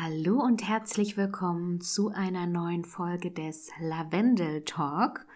Hallo 0.00 0.40
und 0.40 0.62
herzlich 0.62 1.16
willkommen 1.16 1.80
zu 1.80 2.10
einer 2.10 2.46
neuen 2.46 2.84
Folge 2.84 3.32
des 3.32 3.68
Lavendel 3.80 4.62
Talk. 4.64 5.26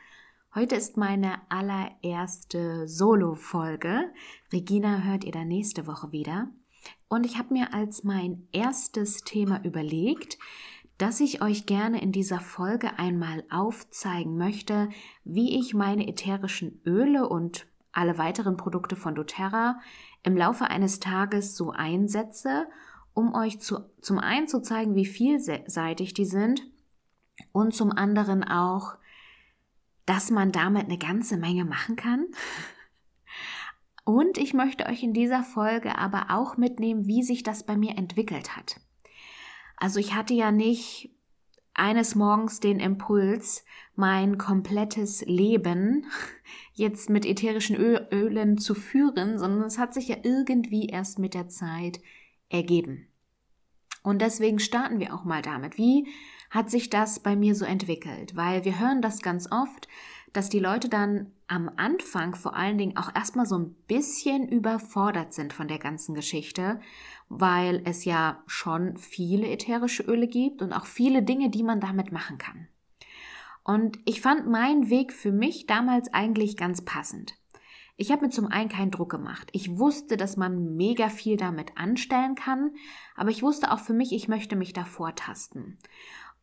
Heute 0.54 0.76
ist 0.76 0.96
meine 0.96 1.40
allererste 1.48 2.86
Solo-Folge. 2.86 4.12
Regina 4.52 4.98
hört 4.98 5.24
ihr 5.24 5.32
dann 5.32 5.48
nächste 5.48 5.88
Woche 5.88 6.12
wieder. 6.12 6.46
Und 7.08 7.26
ich 7.26 7.38
habe 7.38 7.54
mir 7.54 7.74
als 7.74 8.04
mein 8.04 8.46
erstes 8.52 9.24
Thema 9.24 9.64
überlegt, 9.64 10.38
dass 10.96 11.18
ich 11.18 11.42
euch 11.42 11.66
gerne 11.66 12.00
in 12.00 12.12
dieser 12.12 12.38
Folge 12.38 13.00
einmal 13.00 13.42
aufzeigen 13.50 14.38
möchte, 14.38 14.90
wie 15.24 15.58
ich 15.58 15.74
meine 15.74 16.06
ätherischen 16.06 16.80
Öle 16.86 17.28
und 17.28 17.66
alle 17.90 18.16
weiteren 18.16 18.56
Produkte 18.56 18.94
von 18.94 19.16
doTERRA 19.16 19.80
im 20.22 20.36
Laufe 20.36 20.66
eines 20.68 21.00
Tages 21.00 21.56
so 21.56 21.72
einsetze 21.72 22.68
um 23.14 23.34
euch 23.34 23.60
zu, 23.60 23.80
zum 24.00 24.18
einen 24.18 24.48
zu 24.48 24.62
zeigen, 24.62 24.94
wie 24.94 25.06
vielseitig 25.06 26.14
die 26.14 26.24
sind 26.24 26.62
und 27.52 27.74
zum 27.74 27.92
anderen 27.92 28.44
auch, 28.44 28.96
dass 30.06 30.30
man 30.30 30.52
damit 30.52 30.84
eine 30.84 30.98
ganze 30.98 31.36
Menge 31.36 31.64
machen 31.64 31.96
kann. 31.96 32.26
Und 34.04 34.36
ich 34.36 34.52
möchte 34.52 34.86
euch 34.86 35.02
in 35.02 35.12
dieser 35.12 35.44
Folge 35.44 35.96
aber 35.96 36.26
auch 36.30 36.56
mitnehmen, 36.56 37.06
wie 37.06 37.22
sich 37.22 37.42
das 37.42 37.64
bei 37.64 37.76
mir 37.76 37.96
entwickelt 37.96 38.56
hat. 38.56 38.80
Also 39.76 40.00
ich 40.00 40.14
hatte 40.14 40.34
ja 40.34 40.50
nicht 40.50 41.10
eines 41.74 42.14
Morgens 42.14 42.60
den 42.60 42.80
Impuls, 42.80 43.64
mein 43.94 44.38
komplettes 44.38 45.22
Leben 45.22 46.06
jetzt 46.74 47.10
mit 47.10 47.24
ätherischen 47.24 47.76
Ölen 47.76 48.58
zu 48.58 48.74
führen, 48.74 49.38
sondern 49.38 49.62
es 49.62 49.78
hat 49.78 49.94
sich 49.94 50.08
ja 50.08 50.16
irgendwie 50.22 50.86
erst 50.86 51.18
mit 51.18 51.34
der 51.34 51.48
Zeit 51.48 52.00
ergeben. 52.52 53.08
Und 54.02 54.20
deswegen 54.20 54.58
starten 54.58 54.98
wir 55.00 55.14
auch 55.14 55.24
mal 55.24 55.42
damit. 55.42 55.78
Wie 55.78 56.08
hat 56.50 56.70
sich 56.70 56.90
das 56.90 57.20
bei 57.20 57.36
mir 57.36 57.54
so 57.54 57.64
entwickelt? 57.64 58.36
Weil 58.36 58.64
wir 58.64 58.78
hören 58.78 59.00
das 59.00 59.22
ganz 59.22 59.50
oft, 59.50 59.88
dass 60.32 60.48
die 60.48 60.58
Leute 60.58 60.88
dann 60.88 61.30
am 61.46 61.70
Anfang 61.76 62.34
vor 62.34 62.56
allen 62.56 62.78
Dingen 62.78 62.96
auch 62.96 63.14
erstmal 63.14 63.46
so 63.46 63.58
ein 63.58 63.74
bisschen 63.86 64.48
überfordert 64.48 65.34
sind 65.34 65.52
von 65.52 65.68
der 65.68 65.78
ganzen 65.78 66.14
Geschichte, 66.14 66.80
weil 67.28 67.82
es 67.84 68.04
ja 68.04 68.42
schon 68.46 68.96
viele 68.96 69.48
ätherische 69.48 70.02
Öle 70.02 70.26
gibt 70.26 70.62
und 70.62 70.72
auch 70.72 70.86
viele 70.86 71.22
Dinge, 71.22 71.50
die 71.50 71.62
man 71.62 71.80
damit 71.80 72.12
machen 72.12 72.38
kann. 72.38 72.68
Und 73.64 73.98
ich 74.04 74.20
fand 74.20 74.48
meinen 74.48 74.90
Weg 74.90 75.12
für 75.12 75.32
mich 75.32 75.66
damals 75.66 76.12
eigentlich 76.12 76.56
ganz 76.56 76.82
passend. 76.82 77.34
Ich 77.96 78.10
habe 78.10 78.24
mir 78.24 78.30
zum 78.30 78.46
einen 78.46 78.68
keinen 78.68 78.90
Druck 78.90 79.10
gemacht. 79.10 79.48
Ich 79.52 79.78
wusste, 79.78 80.16
dass 80.16 80.36
man 80.36 80.76
mega 80.76 81.08
viel 81.08 81.36
damit 81.36 81.76
anstellen 81.76 82.34
kann, 82.34 82.72
aber 83.14 83.30
ich 83.30 83.42
wusste 83.42 83.70
auch 83.70 83.80
für 83.80 83.92
mich, 83.92 84.12
ich 84.12 84.28
möchte 84.28 84.56
mich 84.56 84.72
da 84.72 84.84
vortasten. 84.84 85.78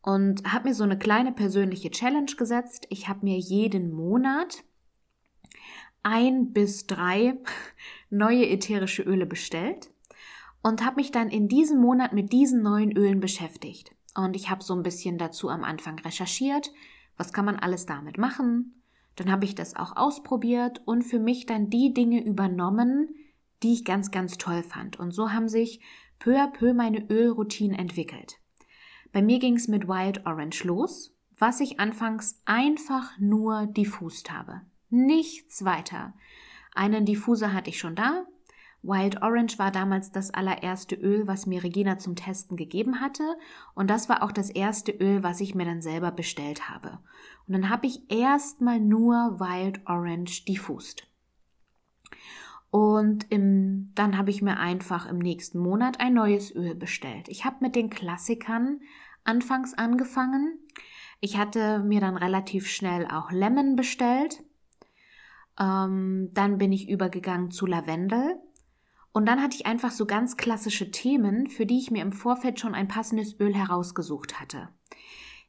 Und 0.01 0.51
habe 0.53 0.69
mir 0.69 0.75
so 0.75 0.83
eine 0.83 0.97
kleine 0.97 1.31
persönliche 1.31 1.91
Challenge 1.91 2.31
gesetzt. 2.37 2.87
Ich 2.89 3.09
habe 3.09 3.25
mir 3.25 3.37
jeden 3.37 3.91
Monat 3.91 4.63
ein 6.03 6.53
bis 6.53 6.87
drei 6.87 7.37
neue 8.09 8.47
ätherische 8.47 9.03
Öle 9.03 9.25
bestellt 9.25 9.91
und 10.61 10.85
habe 10.85 10.97
mich 10.97 11.11
dann 11.11 11.29
in 11.29 11.47
diesem 11.47 11.81
Monat 11.81 12.13
mit 12.13 12.31
diesen 12.31 12.61
neuen 12.61 12.95
Ölen 12.95 13.19
beschäftigt. 13.19 13.95
Und 14.15 14.35
ich 14.35 14.49
habe 14.49 14.63
so 14.63 14.73
ein 14.73 14.83
bisschen 14.83 15.17
dazu 15.17 15.49
am 15.49 15.63
Anfang 15.63 15.99
recherchiert, 15.99 16.71
was 17.17 17.33
kann 17.33 17.45
man 17.45 17.57
alles 17.57 17.85
damit 17.85 18.17
machen, 18.17 18.78
dann 19.19 19.31
habe 19.31 19.45
ich 19.45 19.55
das 19.55 19.75
auch 19.75 19.97
ausprobiert 19.97 20.81
und 20.85 21.03
für 21.03 21.19
mich 21.19 21.45
dann 21.45 21.69
die 21.69 21.93
Dinge 21.93 22.23
übernommen, 22.23 23.09
die 23.63 23.73
ich 23.73 23.85
ganz, 23.85 24.11
ganz 24.11 24.37
toll 24.37 24.63
fand. 24.63 24.97
Und 24.97 25.11
so 25.11 25.31
haben 25.31 25.49
sich 25.49 25.81
peu 26.19 26.37
à 26.37 26.47
peu 26.47 26.73
meine 26.73 27.09
Ölroutinen 27.09 27.77
entwickelt. 27.77 28.37
Bei 29.11 29.21
mir 29.21 29.39
ging 29.39 29.55
es 29.55 29.67
mit 29.67 29.87
Wild 29.87 30.25
Orange 30.25 30.63
los, 30.63 31.15
was 31.37 31.59
ich 31.59 31.79
anfangs 31.79 32.41
einfach 32.45 33.17
nur 33.19 33.65
diffust 33.67 34.31
habe. 34.31 34.61
Nichts 34.89 35.65
weiter. 35.65 36.13
Einen 36.73 37.05
Diffuser 37.05 37.53
hatte 37.53 37.69
ich 37.69 37.79
schon 37.79 37.95
da, 37.95 38.25
Wild 38.81 39.21
Orange 39.21 39.59
war 39.59 39.71
damals 39.71 40.11
das 40.11 40.33
allererste 40.33 40.95
Öl, 40.95 41.27
was 41.27 41.45
mir 41.45 41.63
Regina 41.63 41.97
zum 41.97 42.15
Testen 42.15 42.55
gegeben 42.55 43.01
hatte. 43.01 43.23
Und 43.75 43.89
das 43.89 44.07
war 44.07 44.23
auch 44.23 44.31
das 44.31 44.49
erste 44.49 44.91
Öl, 44.91 45.21
was 45.21 45.41
ich 45.41 45.53
mir 45.53 45.65
dann 45.65 45.81
selber 45.81 46.11
bestellt 46.11 46.69
habe. 46.69 46.99
Und 47.47 47.53
dann 47.53 47.69
habe 47.69 47.87
ich 47.87 48.09
erstmal 48.09 48.79
nur 48.79 49.39
Wild 49.39 49.81
Orange 49.85 50.45
diffused. 50.45 51.05
Und 52.71 53.25
im, 53.31 53.91
dann 53.95 54.17
habe 54.17 54.29
ich 54.29 54.41
mir 54.41 54.57
einfach 54.57 55.09
im 55.09 55.17
nächsten 55.17 55.59
Monat 55.59 55.99
ein 55.99 56.13
neues 56.13 56.55
Öl 56.55 56.75
bestellt. 56.75 57.27
Ich 57.27 57.43
habe 57.43 57.57
mit 57.61 57.75
den 57.75 57.89
Klassikern 57.89 58.79
anfangs 59.23 59.73
angefangen. 59.73 60.59
Ich 61.19 61.37
hatte 61.37 61.79
mir 61.79 61.99
dann 61.99 62.15
relativ 62.15 62.67
schnell 62.67 63.07
auch 63.07 63.31
Lemon 63.31 63.75
bestellt. 63.75 64.43
Ähm, 65.59 66.29
dann 66.33 66.57
bin 66.57 66.71
ich 66.71 66.89
übergegangen 66.89 67.51
zu 67.51 67.65
Lavendel. 67.65 68.39
Und 69.11 69.27
dann 69.27 69.41
hatte 69.41 69.55
ich 69.55 69.65
einfach 69.65 69.91
so 69.91 70.05
ganz 70.05 70.37
klassische 70.37 70.91
Themen, 70.91 71.47
für 71.47 71.65
die 71.65 71.79
ich 71.79 71.91
mir 71.91 72.01
im 72.01 72.11
Vorfeld 72.11 72.59
schon 72.59 72.75
ein 72.75 72.87
passendes 72.87 73.39
Öl 73.39 73.55
herausgesucht 73.55 74.39
hatte. 74.39 74.69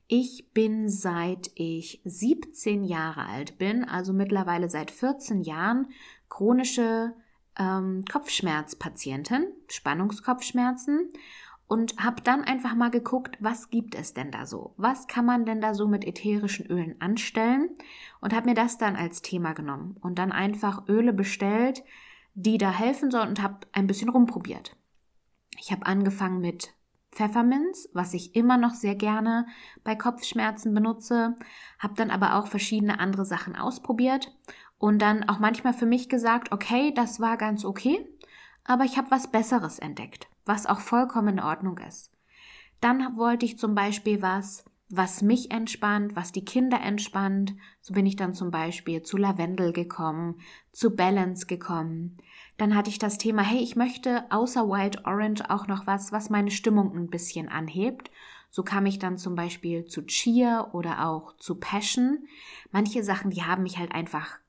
Ich 0.09 0.51
bin 0.53 0.89
seit 0.89 1.51
ich 1.55 2.01
17 2.05 2.85
Jahre 2.85 3.27
alt 3.27 3.59
bin, 3.59 3.85
also 3.85 4.13
mittlerweile 4.13 4.69
seit 4.69 4.91
14 4.91 5.43
Jahren, 5.43 5.89
chronische 6.29 7.15
ähm, 7.57 8.05
Kopfschmerzpatientin, 8.11 9.45
Spannungskopfschmerzen 9.69 11.13
und 11.71 11.97
habe 12.03 12.23
dann 12.23 12.43
einfach 12.43 12.75
mal 12.75 12.91
geguckt, 12.91 13.37
was 13.39 13.71
gibt 13.71 13.95
es 13.95 14.13
denn 14.13 14.33
da 14.33 14.47
so? 14.47 14.75
Was 14.77 15.07
kann 15.07 15.25
man 15.25 15.47
denn 15.47 15.61
da 15.61 15.75
so 15.75 15.87
mit 15.87 16.05
ätherischen 16.05 16.67
Ölen 16.67 17.01
anstellen? 17.01 17.71
Und 18.21 18.35
habe 18.35 18.49
mir 18.49 18.57
das 18.57 18.79
dann 18.79 18.97
als 18.97 19.23
Thema 19.23 19.53
genommen 19.53 19.97
und 20.01 20.19
dann 20.19 20.33
einfach 20.33 20.89
Öle 20.89 21.13
bestellt, 21.13 21.85
die 22.43 22.59
da 22.59 22.71
helfen 22.71 23.11
sollen 23.11 23.29
und 23.29 23.43
habe 23.43 23.67
ein 23.73 23.87
bisschen 23.87 24.09
rumprobiert. 24.09 24.77
Ich 25.59 25.73
habe 25.73 25.87
angefangen 25.87 26.41
mit 26.41 26.75
Pfefferminz, 27.13 27.89
was 27.93 28.15
ich 28.15 28.37
immer 28.37 28.57
noch 28.57 28.75
sehr 28.75 28.95
gerne 28.95 29.47
bei 29.83 29.97
Kopfschmerzen 29.97 30.73
benutze, 30.75 31.37
habe 31.79 31.95
dann 31.95 32.11
aber 32.11 32.37
auch 32.37 32.47
verschiedene 32.47 33.01
andere 33.01 33.25
Sachen 33.25 33.57
ausprobiert 33.57 34.33
und 34.79 35.01
dann 35.01 35.29
auch 35.29 35.39
manchmal 35.39 35.75
für 35.75 35.87
mich 35.87 36.09
gesagt, 36.09 36.53
okay, 36.53 36.93
das 36.95 37.21
war 37.21 37.37
ganz 37.37 37.65
okay, 37.65 38.07
aber 38.65 38.85
ich 38.85 38.97
habe 38.97 39.11
was 39.11 39.31
Besseres 39.31 39.79
entdeckt, 39.79 40.29
was 40.47 40.67
auch 40.67 40.81
vollkommen 40.81 41.39
in 41.39 41.41
Ordnung 41.41 41.79
ist. 41.79 42.13
Dann 42.81 43.17
wollte 43.17 43.45
ich 43.45 43.59
zum 43.59 43.75
Beispiel 43.75 44.23
was 44.23 44.65
was 44.91 45.23
mich 45.23 45.53
entspannt, 45.53 46.17
was 46.17 46.33
die 46.33 46.45
Kinder 46.45 46.81
entspannt. 46.81 47.55
So 47.81 47.95
bin 47.95 48.07
ich 48.07 48.17
dann 48.17 48.35
zum 48.35 48.51
Beispiel 48.51 49.03
zu 49.03 49.17
Lavendel 49.17 49.73
gekommen, 49.73 50.41
zu 50.73 50.97
Balance 50.97 51.47
gekommen. 51.47 52.19
Dann 52.59 52.75
hatte 52.75 52.91
ich 52.91 52.99
das 52.99 53.17
Thema, 53.17 53.43
hey, 53.43 53.61
ich 53.61 53.77
möchte 53.77 54.25
außer 54.31 54.69
Wild 54.69 55.07
Orange 55.07 55.49
auch 55.49 55.69
noch 55.69 55.87
was, 55.87 56.11
was 56.11 56.29
meine 56.29 56.51
Stimmung 56.51 56.95
ein 56.97 57.09
bisschen 57.09 57.49
anhebt. 57.49 58.11
So 58.51 58.65
kam 58.65 58.85
ich 58.85 58.99
dann 58.99 59.17
zum 59.17 59.37
Beispiel 59.37 59.85
zu 59.85 60.05
Cheer 60.05 60.71
oder 60.73 61.07
auch 61.07 61.37
zu 61.37 61.55
Passion. 61.55 62.27
Manche 62.73 63.05
Sachen, 63.05 63.31
die 63.31 63.45
haben 63.45 63.63
mich 63.63 63.79
halt 63.79 63.93
einfach 63.93 64.41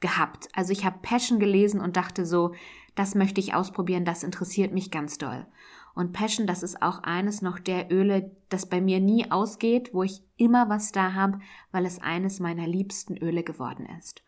gehabt. 0.00 0.48
Also 0.54 0.72
ich 0.72 0.84
habe 0.84 0.98
Passion 1.02 1.38
gelesen 1.38 1.80
und 1.80 1.96
dachte 1.96 2.26
so, 2.26 2.52
das 2.96 3.14
möchte 3.14 3.40
ich 3.40 3.54
ausprobieren, 3.54 4.04
das 4.04 4.24
interessiert 4.24 4.72
mich 4.72 4.90
ganz 4.90 5.18
doll. 5.18 5.46
Und 5.94 6.12
Passion, 6.12 6.46
das 6.46 6.62
ist 6.62 6.82
auch 6.82 7.04
eines 7.04 7.40
noch 7.40 7.58
der 7.58 7.90
Öle, 7.92 8.36
das 8.48 8.66
bei 8.66 8.80
mir 8.80 9.00
nie 9.00 9.30
ausgeht, 9.30 9.90
wo 9.92 10.02
ich 10.02 10.22
immer 10.36 10.68
was 10.68 10.90
da 10.90 11.14
habe, 11.14 11.38
weil 11.70 11.86
es 11.86 12.00
eines 12.00 12.40
meiner 12.40 12.66
liebsten 12.66 13.16
Öle 13.16 13.44
geworden 13.44 13.86
ist. 13.98 14.22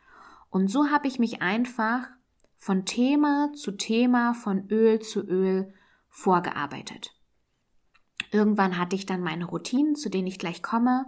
Und 0.49 0.69
so 0.69 0.91
habe 0.91 1.09
ich 1.09 1.19
mich 1.19 1.43
einfach 1.43 2.09
von 2.57 2.85
Thema 2.85 3.53
zu 3.53 3.73
Thema, 3.73 4.33
von 4.33 4.69
Öl 4.71 5.01
zu 5.01 5.21
Öl 5.21 5.75
vorgearbeitet. 6.09 7.13
Irgendwann 8.31 8.79
hatte 8.79 8.97
ich 8.97 9.07
dann 9.07 9.23
meine 9.23 9.45
Routinen, 9.45 9.97
zu 9.97 10.09
denen 10.09 10.27
ich 10.27 10.39
gleich 10.39 10.63
komme, 10.63 11.05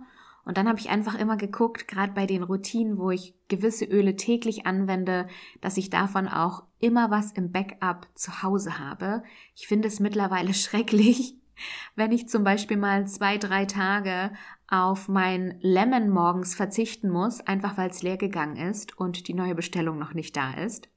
und 0.49 0.57
dann 0.57 0.67
habe 0.67 0.81
ich 0.81 0.89
einfach 0.89 1.15
immer 1.15 1.37
geguckt, 1.37 1.89
gerade 1.89 2.15
bei 2.15 2.25
den 2.25 2.43
Routinen, 2.43 2.97
wo 2.97 3.11
ich 3.11 3.35
gewisse 3.49 3.85
Öle 3.85 4.17
täglich 4.17 4.65
anwende, 4.65 5.29
dass 5.61 5.77
ich 5.77 5.91
davon 5.91 6.27
auch 6.27 6.63
immer 6.79 7.11
was 7.11 7.33
im 7.33 7.53
Backup 7.53 8.09
zu 8.15 8.43
Hause 8.43 8.79
habe. 8.79 9.23
Ich 9.55 9.69
finde 9.69 9.89
es 9.89 10.01
mittlerweile 10.01 10.55
schrecklich, 10.55 11.37
wenn 11.97 12.13
ich 12.13 12.31
zum 12.31 12.45
Beispiel 12.45 12.79
mal 12.79 13.07
zwei, 13.07 13.37
drei 13.37 13.67
Tage 13.67 14.33
auf 14.71 15.07
mein 15.07 15.59
Lemon 15.61 16.09
morgens 16.09 16.55
verzichten 16.55 17.11
muss, 17.11 17.41
einfach 17.43 17.77
weil 17.77 17.91
es 17.91 18.01
leer 18.01 18.17
gegangen 18.17 18.57
ist 18.57 18.97
und 18.97 19.29
die 19.29 19.35
neue 19.35 19.55
Bestellung 19.55 19.99
noch 19.99 20.15
nicht 20.15 20.35
da 20.35 20.55
ist. 20.55 20.89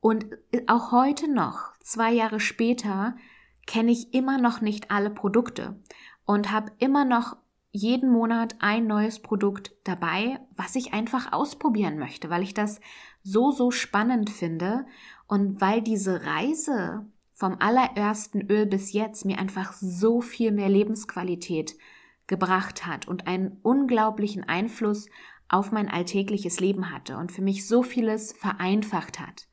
Und 0.00 0.26
auch 0.66 0.92
heute 0.92 1.32
noch, 1.32 1.72
zwei 1.80 2.12
Jahre 2.12 2.40
später, 2.40 3.16
kenne 3.66 3.90
ich 3.90 4.12
immer 4.12 4.36
noch 4.36 4.60
nicht 4.60 4.90
alle 4.90 5.08
Produkte 5.08 5.80
und 6.26 6.52
habe 6.52 6.72
immer 6.78 7.06
noch 7.06 7.38
jeden 7.72 8.10
Monat 8.10 8.56
ein 8.58 8.86
neues 8.86 9.20
Produkt 9.20 9.72
dabei, 9.84 10.40
was 10.56 10.74
ich 10.74 10.92
einfach 10.92 11.32
ausprobieren 11.32 11.98
möchte, 11.98 12.30
weil 12.30 12.42
ich 12.42 12.54
das 12.54 12.80
so, 13.22 13.52
so 13.52 13.70
spannend 13.70 14.30
finde 14.30 14.86
und 15.26 15.60
weil 15.60 15.80
diese 15.80 16.24
Reise 16.24 17.06
vom 17.32 17.56
allerersten 17.58 18.50
Öl 18.50 18.66
bis 18.66 18.92
jetzt 18.92 19.24
mir 19.24 19.38
einfach 19.38 19.72
so 19.72 20.20
viel 20.20 20.52
mehr 20.52 20.68
Lebensqualität 20.68 21.76
gebracht 22.26 22.86
hat 22.86 23.08
und 23.08 23.26
einen 23.26 23.58
unglaublichen 23.62 24.44
Einfluss 24.44 25.06
auf 25.48 25.72
mein 25.72 25.88
alltägliches 25.88 26.60
Leben 26.60 26.92
hatte 26.92 27.16
und 27.16 27.32
für 27.32 27.42
mich 27.42 27.66
so 27.66 27.82
vieles 27.82 28.32
vereinfacht 28.32 29.18
hat. 29.18 29.48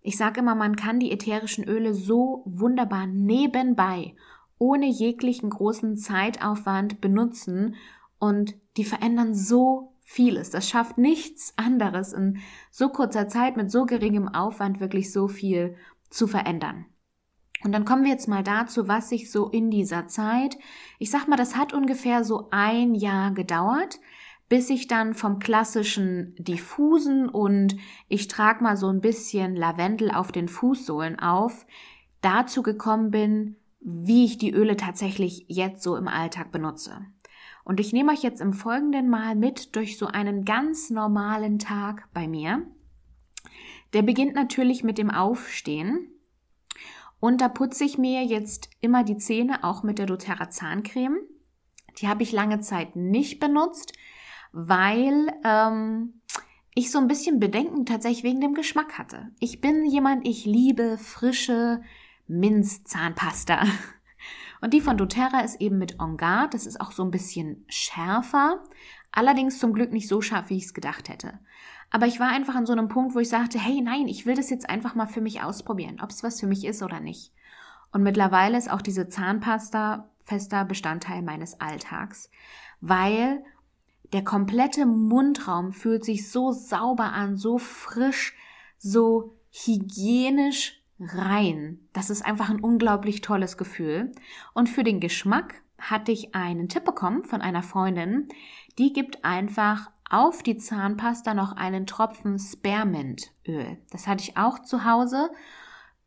Ich 0.00 0.16
sage 0.16 0.40
immer, 0.40 0.54
man 0.54 0.76
kann 0.76 1.00
die 1.00 1.12
ätherischen 1.12 1.64
Öle 1.64 1.94
so 1.94 2.42
wunderbar 2.46 3.06
nebenbei, 3.06 4.14
ohne 4.58 4.86
jeglichen 4.86 5.50
großen 5.50 5.96
Zeitaufwand 5.96 7.00
benutzen 7.00 7.76
und 8.18 8.54
die 8.76 8.84
verändern 8.84 9.34
so 9.34 9.94
vieles. 10.02 10.50
Das 10.50 10.68
schafft 10.68 10.98
nichts 10.98 11.52
anderes 11.56 12.12
in 12.12 12.38
so 12.70 12.88
kurzer 12.88 13.28
Zeit 13.28 13.56
mit 13.56 13.70
so 13.70 13.84
geringem 13.84 14.28
Aufwand 14.28 14.80
wirklich 14.80 15.12
so 15.12 15.28
viel 15.28 15.76
zu 16.10 16.26
verändern. 16.26 16.86
Und 17.62 17.72
dann 17.72 17.84
kommen 17.84 18.04
wir 18.04 18.10
jetzt 18.10 18.28
mal 18.28 18.44
dazu, 18.44 18.88
was 18.88 19.08
sich 19.08 19.30
so 19.30 19.48
in 19.48 19.70
dieser 19.70 20.06
Zeit, 20.06 20.56
ich 20.98 21.10
sag 21.10 21.26
mal, 21.26 21.36
das 21.36 21.56
hat 21.56 21.72
ungefähr 21.72 22.24
so 22.24 22.48
ein 22.50 22.94
Jahr 22.94 23.32
gedauert, 23.32 23.98
bis 24.48 24.70
ich 24.70 24.86
dann 24.86 25.12
vom 25.12 25.40
klassischen 25.40 26.34
diffusen 26.38 27.28
und 27.28 27.76
ich 28.08 28.28
trage 28.28 28.62
mal 28.62 28.76
so 28.76 28.88
ein 28.88 29.00
bisschen 29.00 29.54
Lavendel 29.54 30.10
auf 30.10 30.32
den 30.32 30.48
Fußsohlen 30.48 31.18
auf, 31.18 31.66
dazu 32.22 32.62
gekommen 32.62 33.10
bin, 33.10 33.56
wie 33.80 34.24
ich 34.24 34.38
die 34.38 34.52
Öle 34.52 34.76
tatsächlich 34.76 35.44
jetzt 35.48 35.82
so 35.82 35.96
im 35.96 36.08
Alltag 36.08 36.50
benutze. 36.50 37.06
Und 37.64 37.80
ich 37.80 37.92
nehme 37.92 38.12
euch 38.12 38.22
jetzt 38.22 38.40
im 38.40 38.52
Folgenden 38.52 39.08
mal 39.08 39.34
mit 39.34 39.76
durch 39.76 39.98
so 39.98 40.06
einen 40.06 40.44
ganz 40.44 40.90
normalen 40.90 41.58
Tag 41.58 42.08
bei 42.14 42.26
mir. 42.26 42.66
Der 43.92 44.02
beginnt 44.02 44.34
natürlich 44.34 44.84
mit 44.84 44.98
dem 44.98 45.10
Aufstehen. 45.10 46.08
Und 47.20 47.40
da 47.40 47.48
putze 47.48 47.84
ich 47.84 47.98
mir 47.98 48.24
jetzt 48.24 48.70
immer 48.80 49.04
die 49.04 49.16
Zähne, 49.16 49.64
auch 49.64 49.82
mit 49.82 49.98
der 49.98 50.06
doTERRA 50.06 50.50
Zahncreme. 50.50 51.18
Die 51.98 52.08
habe 52.08 52.22
ich 52.22 52.32
lange 52.32 52.60
Zeit 52.60 52.96
nicht 52.96 53.40
benutzt, 53.40 53.92
weil 54.52 55.32
ähm, 55.44 56.22
ich 56.74 56.90
so 56.90 56.98
ein 56.98 57.08
bisschen 57.08 57.40
Bedenken 57.40 57.86
tatsächlich 57.86 58.22
wegen 58.22 58.40
dem 58.40 58.54
Geschmack 58.54 58.98
hatte. 58.98 59.30
Ich 59.40 59.60
bin 59.60 59.84
jemand, 59.84 60.26
ich 60.26 60.44
liebe 60.44 60.96
frische 60.96 61.82
Minzzahnpasta. 62.28 63.64
Und 64.60 64.74
die 64.74 64.80
von 64.80 64.96
doTERRA 64.96 65.40
ist 65.40 65.60
eben 65.60 65.78
mit 65.78 66.00
On 66.00 66.16
Guard. 66.16 66.54
Das 66.54 66.66
ist 66.66 66.80
auch 66.80 66.92
so 66.92 67.04
ein 67.04 67.10
bisschen 67.10 67.64
schärfer. 67.68 68.62
Allerdings 69.12 69.58
zum 69.58 69.72
Glück 69.72 69.92
nicht 69.92 70.08
so 70.08 70.20
scharf, 70.20 70.50
wie 70.50 70.56
ich 70.56 70.64
es 70.64 70.74
gedacht 70.74 71.08
hätte. 71.08 71.38
Aber 71.90 72.06
ich 72.06 72.20
war 72.20 72.28
einfach 72.28 72.54
an 72.54 72.66
so 72.66 72.72
einem 72.72 72.88
Punkt, 72.88 73.14
wo 73.14 73.18
ich 73.20 73.28
sagte, 73.28 73.58
hey, 73.58 73.80
nein, 73.80 74.08
ich 74.08 74.26
will 74.26 74.34
das 74.34 74.50
jetzt 74.50 74.68
einfach 74.68 74.94
mal 74.94 75.06
für 75.06 75.20
mich 75.20 75.42
ausprobieren, 75.42 76.00
ob 76.02 76.10
es 76.10 76.22
was 76.22 76.40
für 76.40 76.46
mich 76.46 76.64
ist 76.64 76.82
oder 76.82 77.00
nicht. 77.00 77.32
Und 77.92 78.02
mittlerweile 78.02 78.58
ist 78.58 78.70
auch 78.70 78.82
diese 78.82 79.08
Zahnpasta 79.08 80.10
fester 80.22 80.64
Bestandteil 80.66 81.22
meines 81.22 81.58
Alltags, 81.60 82.30
weil 82.80 83.42
der 84.12 84.24
komplette 84.24 84.84
Mundraum 84.84 85.72
fühlt 85.72 86.04
sich 86.04 86.30
so 86.30 86.52
sauber 86.52 87.12
an, 87.12 87.36
so 87.36 87.58
frisch, 87.58 88.34
so 88.76 89.34
hygienisch 89.50 90.77
rein. 91.00 91.80
Das 91.92 92.10
ist 92.10 92.24
einfach 92.24 92.50
ein 92.50 92.60
unglaublich 92.60 93.20
tolles 93.20 93.56
Gefühl. 93.56 94.12
Und 94.54 94.68
für 94.68 94.84
den 94.84 95.00
Geschmack 95.00 95.62
hatte 95.78 96.12
ich 96.12 96.34
einen 96.34 96.68
Tipp 96.68 96.84
bekommen 96.84 97.22
von 97.22 97.40
einer 97.40 97.62
Freundin, 97.62 98.28
die 98.78 98.92
gibt 98.92 99.24
einfach 99.24 99.90
auf 100.10 100.42
die 100.42 100.56
Zahnpasta 100.56 101.34
noch 101.34 101.52
einen 101.52 101.86
Tropfen 101.86 102.38
Spearmintöl. 102.38 103.78
Das 103.90 104.06
hatte 104.06 104.22
ich 104.22 104.36
auch 104.36 104.60
zu 104.60 104.84
Hause. 104.84 105.30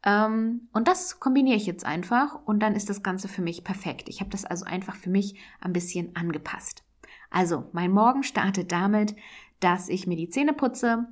Ähm, 0.04 0.68
und 0.74 0.88
das 0.88 1.20
kombiniere 1.20 1.58
ich 1.58 1.68
jetzt 1.68 1.86
einfach 1.86 2.40
und 2.46 2.60
dann 2.60 2.76
ist 2.76 2.90
das 2.90 3.04
Ganze 3.04 3.28
für 3.28 3.42
mich 3.42 3.64
perfekt. 3.64 4.10
Ich 4.10 4.20
habe 4.20 4.32
das 4.32 4.46
also 4.46 4.66
einfach 4.66 4.96
für 4.96 5.12
mich 5.12 5.40
ein 5.60 5.74
bisschen 5.74 6.16
angepasst. 6.16 6.84
Also, 7.30 7.70
mein 7.72 7.92
Morgen 7.92 8.24
startet 8.24 8.72
damit, 8.72 9.16
dass 9.60 9.90
ich 9.90 10.08
mir 10.08 10.18
die 10.18 10.30
Zähne 10.30 10.54
putze 10.54 11.08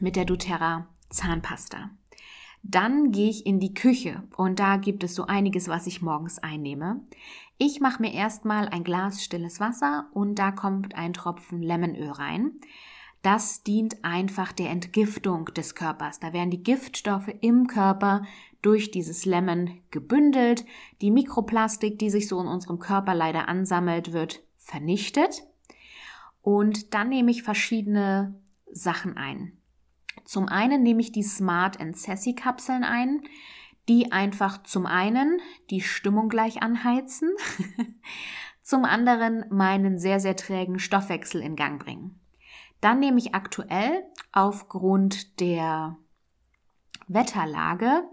mit 0.00 0.16
der 0.16 0.24
doTERRA 0.24 0.88
Zahnpasta. 1.10 1.90
Dann 2.66 3.12
gehe 3.12 3.28
ich 3.28 3.44
in 3.44 3.60
die 3.60 3.74
Küche 3.74 4.22
und 4.36 4.58
da 4.58 4.78
gibt 4.78 5.04
es 5.04 5.14
so 5.14 5.26
einiges, 5.26 5.68
was 5.68 5.86
ich 5.86 6.00
morgens 6.00 6.38
einnehme. 6.38 7.02
Ich 7.58 7.78
mache 7.78 8.00
mir 8.00 8.14
erstmal 8.14 8.68
ein 8.68 8.84
Glas 8.84 9.22
stilles 9.22 9.60
Wasser 9.60 10.08
und 10.12 10.38
da 10.38 10.50
kommt 10.50 10.94
ein 10.94 11.12
Tropfen 11.12 11.62
Lemonöl 11.62 12.10
rein. 12.10 12.52
Das 13.20 13.62
dient 13.62 14.02
einfach 14.02 14.52
der 14.52 14.70
Entgiftung 14.70 15.46
des 15.54 15.74
Körpers. 15.74 16.20
Da 16.20 16.32
werden 16.32 16.50
die 16.50 16.62
Giftstoffe 16.62 17.32
im 17.42 17.66
Körper 17.66 18.24
durch 18.62 18.90
dieses 18.90 19.26
Lemon 19.26 19.80
gebündelt. 19.90 20.64
Die 21.02 21.10
Mikroplastik, 21.10 21.98
die 21.98 22.10
sich 22.10 22.28
so 22.28 22.40
in 22.40 22.46
unserem 22.46 22.78
Körper 22.78 23.14
leider 23.14 23.46
ansammelt, 23.46 24.12
wird 24.14 24.42
vernichtet. 24.56 25.42
Und 26.40 26.94
dann 26.94 27.10
nehme 27.10 27.30
ich 27.30 27.42
verschiedene 27.42 28.34
Sachen 28.70 29.18
ein. 29.18 29.52
Zum 30.24 30.48
einen 30.48 30.82
nehme 30.82 31.00
ich 31.00 31.12
die 31.12 31.22
Smart 31.22 31.80
and 31.80 31.96
Sassy 31.96 32.34
Kapseln 32.34 32.84
ein, 32.84 33.22
die 33.88 34.12
einfach 34.12 34.62
zum 34.62 34.86
einen 34.86 35.40
die 35.70 35.80
Stimmung 35.80 36.28
gleich 36.28 36.62
anheizen, 36.62 37.30
zum 38.62 38.84
anderen 38.84 39.44
meinen 39.50 39.98
sehr, 39.98 40.20
sehr 40.20 40.36
trägen 40.36 40.78
Stoffwechsel 40.78 41.42
in 41.42 41.56
Gang 41.56 41.82
bringen. 41.82 42.20
Dann 42.80 43.00
nehme 43.00 43.18
ich 43.18 43.34
aktuell 43.34 44.04
aufgrund 44.32 45.40
der 45.40 45.96
Wetterlage 47.08 48.04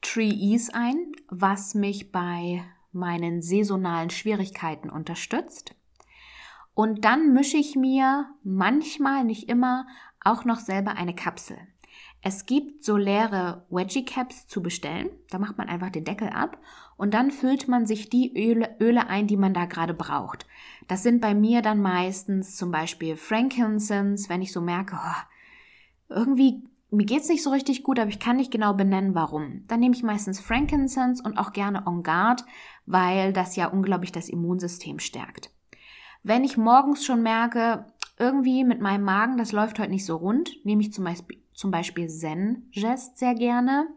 Tree 0.00 0.30
Ease 0.30 0.72
ein, 0.74 1.12
was 1.28 1.74
mich 1.74 2.12
bei 2.12 2.64
meinen 2.92 3.42
saisonalen 3.42 4.10
Schwierigkeiten 4.10 4.90
unterstützt. 4.90 5.74
Und 6.74 7.04
dann 7.04 7.32
mische 7.32 7.56
ich 7.56 7.74
mir 7.74 8.28
manchmal, 8.44 9.24
nicht 9.24 9.48
immer, 9.48 9.86
auch 10.30 10.44
noch 10.44 10.60
selber 10.60 10.96
eine 10.96 11.14
Kapsel. 11.14 11.58
Es 12.20 12.46
gibt 12.46 12.84
so 12.84 12.96
leere 12.96 13.64
Wedgie 13.70 14.04
Caps 14.04 14.46
zu 14.46 14.62
bestellen. 14.62 15.10
Da 15.30 15.38
macht 15.38 15.56
man 15.56 15.68
einfach 15.68 15.90
den 15.90 16.04
Deckel 16.04 16.28
ab 16.28 16.58
und 16.96 17.14
dann 17.14 17.30
füllt 17.30 17.68
man 17.68 17.86
sich 17.86 18.10
die 18.10 18.36
Öle, 18.36 18.76
Öle 18.80 19.08
ein, 19.08 19.28
die 19.28 19.36
man 19.36 19.54
da 19.54 19.66
gerade 19.66 19.94
braucht. 19.94 20.46
Das 20.88 21.02
sind 21.02 21.20
bei 21.20 21.34
mir 21.34 21.62
dann 21.62 21.80
meistens 21.80 22.56
zum 22.56 22.72
Beispiel 22.72 23.16
Frankincense, 23.16 24.28
wenn 24.28 24.42
ich 24.42 24.52
so 24.52 24.60
merke, 24.60 24.96
oh, 24.96 26.14
irgendwie 26.14 26.64
mir 26.90 27.04
geht's 27.04 27.28
nicht 27.28 27.42
so 27.42 27.50
richtig 27.50 27.82
gut, 27.82 27.98
aber 27.98 28.08
ich 28.08 28.18
kann 28.18 28.36
nicht 28.36 28.50
genau 28.50 28.72
benennen, 28.72 29.14
warum. 29.14 29.62
Dann 29.68 29.80
nehme 29.80 29.94
ich 29.94 30.02
meistens 30.02 30.40
Frankincense 30.40 31.22
und 31.22 31.36
auch 31.36 31.52
gerne 31.52 31.86
On 31.86 32.02
Guard, 32.02 32.44
weil 32.86 33.32
das 33.32 33.56
ja 33.56 33.66
unglaublich 33.66 34.10
das 34.10 34.28
Immunsystem 34.28 34.98
stärkt. 34.98 35.50
Wenn 36.22 36.44
ich 36.44 36.56
morgens 36.56 37.04
schon 37.04 37.22
merke, 37.22 37.86
irgendwie 38.18 38.64
mit 38.64 38.80
meinem 38.80 39.04
Magen, 39.04 39.36
das 39.36 39.52
läuft 39.52 39.78
heute 39.78 39.90
nicht 39.90 40.04
so 40.04 40.16
rund, 40.16 40.64
nehme 40.64 40.82
ich 40.82 40.92
zum 40.92 41.04
Beispiel, 41.04 41.38
zum 41.52 41.70
Beispiel 41.70 42.08
Zen-Gest 42.08 43.18
sehr 43.18 43.34
gerne. 43.34 43.88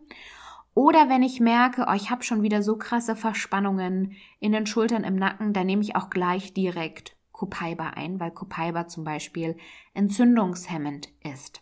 Oder 0.73 1.09
wenn 1.09 1.21
ich 1.21 1.39
merke, 1.39 1.85
oh, 1.89 1.93
ich 1.93 2.09
habe 2.09 2.23
schon 2.23 2.43
wieder 2.43 2.63
so 2.63 2.77
krasse 2.77 3.15
Verspannungen 3.15 4.13
in 4.39 4.53
den 4.53 4.65
Schultern, 4.65 5.03
im 5.03 5.15
Nacken, 5.15 5.53
dann 5.53 5.65
nehme 5.65 5.81
ich 5.81 5.95
auch 5.95 6.09
gleich 6.09 6.53
direkt 6.53 7.17
Copaiba 7.31 7.89
ein, 7.89 8.19
weil 8.19 8.31
Copaiba 8.31 8.87
zum 8.87 9.03
Beispiel 9.03 9.57
entzündungshemmend 9.93 11.09
ist. 11.23 11.61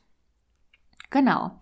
Genau. 1.10 1.60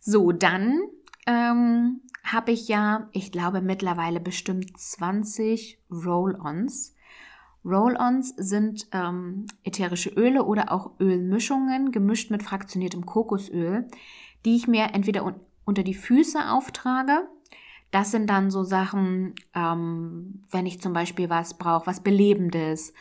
So, 0.00 0.32
dann 0.32 0.80
ähm, 1.26 2.00
habe 2.24 2.50
ich 2.50 2.66
ja, 2.66 3.08
ich 3.12 3.30
glaube 3.30 3.60
mittlerweile 3.60 4.20
bestimmt 4.20 4.76
20 4.78 5.78
Roll-ons 5.90 6.94
Roll-ons 7.68 8.34
sind 8.36 8.86
ähm, 8.92 9.46
ätherische 9.62 10.10
Öle 10.10 10.44
oder 10.44 10.72
auch 10.72 10.92
Ölmischungen 10.98 11.92
gemischt 11.92 12.30
mit 12.30 12.42
fraktioniertem 12.42 13.04
Kokosöl, 13.04 13.86
die 14.44 14.56
ich 14.56 14.66
mir 14.66 14.94
entweder 14.94 15.24
un 15.24 15.34
unter 15.64 15.82
die 15.82 15.94
Füße 15.94 16.50
auftrage. 16.50 17.28
Das 17.90 18.10
sind 18.10 18.30
dann 18.30 18.50
so 18.50 18.64
Sachen, 18.64 19.34
ähm, 19.54 20.44
wenn 20.50 20.64
ich 20.64 20.80
zum 20.80 20.94
Beispiel 20.94 21.28
was 21.28 21.58
brauche, 21.58 21.86
was 21.86 22.02
Belebendes 22.02 22.94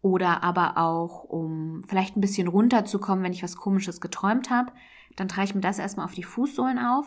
oder 0.00 0.42
aber 0.42 0.78
auch, 0.78 1.24
um 1.24 1.82
vielleicht 1.86 2.16
ein 2.16 2.22
bisschen 2.22 2.48
runterzukommen, 2.48 3.22
wenn 3.22 3.34
ich 3.34 3.42
was 3.42 3.56
Komisches 3.56 4.00
geträumt 4.00 4.48
habe, 4.48 4.72
dann 5.16 5.28
trage 5.28 5.48
ich 5.48 5.54
mir 5.54 5.60
das 5.60 5.78
erstmal 5.78 6.06
auf 6.06 6.14
die 6.14 6.22
Fußsohlen 6.22 6.78
auf. 6.78 7.06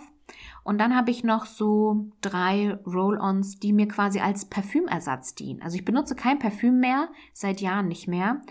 Und 0.64 0.80
dann 0.80 0.96
habe 0.96 1.12
ich 1.12 1.24
noch 1.24 1.46
so 1.46 2.12
drei 2.22 2.74
Roll-ons, 2.86 3.60
die 3.60 3.74
mir 3.74 3.88
quasi 3.88 4.20
als 4.20 4.46
Parfümersatz 4.46 5.36
dienen. 5.36 5.62
Also 5.62 5.78
ich 5.78 5.86
benutze 5.86 6.16
kein 6.16 6.40
Parfüm 6.40 6.80
mehr, 6.80 7.10
seit 7.34 7.62
Jahren 7.62 7.88
nicht 7.88 8.08
mehr. 8.08 8.42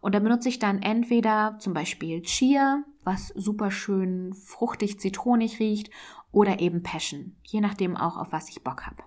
Und 0.00 0.14
da 0.14 0.20
benutze 0.20 0.48
ich 0.48 0.58
dann 0.58 0.80
entweder 0.80 1.56
zum 1.58 1.74
Beispiel 1.74 2.22
Chia, 2.22 2.84
was 3.04 3.28
super 3.28 3.70
schön 3.70 4.32
fruchtig, 4.32 5.00
zitronig 5.00 5.60
riecht, 5.60 5.90
oder 6.30 6.60
eben 6.60 6.82
Passion, 6.82 7.36
je 7.42 7.60
nachdem 7.60 7.96
auch, 7.96 8.16
auf 8.16 8.32
was 8.32 8.48
ich 8.48 8.62
Bock 8.62 8.86
habe. 8.86 9.02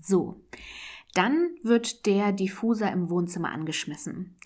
So, 0.00 0.42
dann 1.14 1.50
wird 1.62 2.06
der 2.06 2.32
Diffuser 2.32 2.90
im 2.90 3.08
Wohnzimmer 3.08 3.50
angeschmissen. 3.50 4.36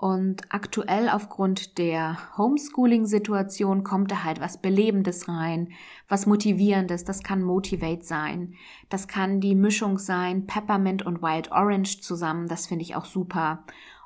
Und 0.00 0.42
aktuell 0.50 1.08
aufgrund 1.08 1.76
der 1.76 2.18
Homeschooling-Situation 2.38 3.82
kommt 3.82 4.12
da 4.12 4.22
halt 4.22 4.40
was 4.40 4.62
Belebendes 4.62 5.26
rein, 5.26 5.72
was 6.06 6.24
Motivierendes. 6.24 7.02
Das 7.02 7.24
kann 7.24 7.42
Motivate 7.42 8.04
sein. 8.04 8.54
Das 8.90 9.08
kann 9.08 9.40
die 9.40 9.56
Mischung 9.56 9.98
sein, 9.98 10.46
Peppermint 10.46 11.04
und 11.04 11.20
Wild 11.20 11.50
Orange 11.50 12.00
zusammen. 12.00 12.46
Das 12.46 12.68
finde 12.68 12.84
ich 12.84 12.94
auch 12.94 13.06
super. 13.06 13.64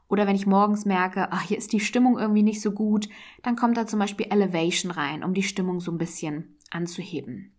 Oder 0.08 0.26
wenn 0.26 0.34
ich 0.34 0.46
morgens 0.46 0.86
merke, 0.86 1.30
ach, 1.30 1.42
hier 1.42 1.58
ist 1.58 1.74
die 1.74 1.80
Stimmung 1.80 2.18
irgendwie 2.18 2.42
nicht 2.42 2.62
so 2.62 2.72
gut, 2.72 3.10
dann 3.42 3.54
kommt 3.54 3.76
da 3.76 3.86
zum 3.86 3.98
Beispiel 3.98 4.28
Elevation 4.30 4.90
rein, 4.90 5.22
um 5.22 5.34
die 5.34 5.42
Stimmung 5.42 5.80
so 5.80 5.92
ein 5.92 5.98
bisschen 5.98 6.56
anzuheben. 6.70 7.54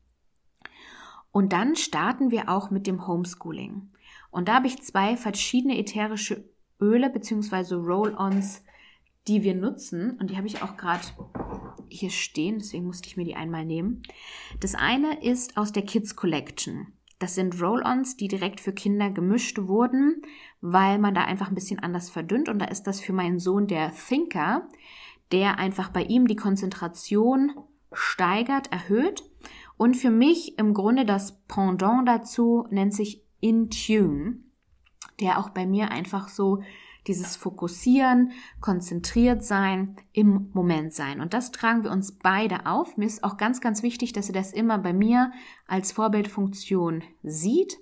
Und 1.32 1.54
dann 1.54 1.76
starten 1.76 2.32
wir 2.32 2.50
auch 2.50 2.72
mit 2.72 2.88
dem 2.88 3.06
Homeschooling. 3.06 3.92
Und 4.32 4.48
da 4.48 4.56
habe 4.56 4.68
ich 4.68 4.82
zwei 4.82 5.18
verschiedene 5.18 5.78
ätherische 5.78 6.44
Öle 6.84 7.10
bzw. 7.10 7.76
Roll-ons, 7.76 8.62
die 9.28 9.44
wir 9.44 9.56
nutzen. 9.56 10.18
Und 10.20 10.30
die 10.30 10.38
habe 10.38 10.48
ich 10.48 10.62
auch 10.62 10.76
gerade 10.76 11.04
hier 11.88 12.10
stehen, 12.10 12.58
deswegen 12.60 12.86
musste 12.86 13.08
ich 13.08 13.16
mir 13.16 13.24
die 13.24 13.36
einmal 13.36 13.66
nehmen. 13.66 14.04
Das 14.60 14.76
eine 14.76 15.24
ist 15.24 15.58
aus 15.58 15.72
der 15.72 15.84
Kids 15.84 16.16
Collection. 16.16 16.88
Das 17.20 17.36
sind 17.36 17.62
Roll-ons, 17.62 18.18
die 18.18 18.28
direkt 18.28 18.60
für 18.60 18.74
Kinder 18.74 19.10
gemischt 19.10 19.58
wurden, 19.60 20.24
weil 20.60 21.00
man 21.00 21.14
da 21.14 21.24
einfach 21.24 21.48
ein 21.48 21.56
bisschen 21.56 21.80
anders 21.80 22.10
verdünnt. 22.10 22.50
Und 22.50 22.60
da 22.60 22.66
ist 22.66 22.84
das 22.84 23.00
für 23.00 23.14
meinen 23.14 23.40
Sohn 23.40 23.68
der 23.68 23.94
Thinker, 23.94 24.68
der 25.32 25.58
einfach 25.58 25.90
bei 25.90 26.04
ihm 26.04 26.28
die 26.28 26.36
Konzentration 26.36 27.54
steigert, 27.94 28.72
erhöht. 28.74 29.24
Und 29.78 29.96
für 29.96 30.10
mich 30.10 30.58
im 30.60 30.74
Grunde 30.74 31.06
das 31.06 31.40
Pendant 31.48 32.08
dazu 32.08 32.68
nennt 32.70 32.94
sich 32.94 33.24
Intune 33.40 34.44
der 35.24 35.40
auch 35.40 35.50
bei 35.50 35.66
mir 35.66 35.90
einfach 35.90 36.28
so 36.28 36.62
dieses 37.08 37.36
Fokussieren, 37.36 38.32
konzentriert 38.62 39.44
sein, 39.44 39.96
im 40.14 40.50
Moment 40.54 40.94
sein. 40.94 41.22
Und 41.22 41.34
das 41.34 41.52
tragen 41.52 41.84
wir 41.84 41.92
uns 41.92 42.14
beide 42.14 42.66
auf. 42.66 42.98
Mir 42.98 43.06
ist 43.06 43.24
auch 43.24 43.38
ganz, 43.38 43.62
ganz 43.62 43.84
wichtig, 43.84 44.14
dass 44.14 44.30
ihr 44.30 44.34
das 44.34 44.54
immer 44.54 44.78
bei 44.78 44.94
mir 44.94 45.32
als 45.68 45.92
Vorbildfunktion 45.92 47.04
sieht. 47.24 47.78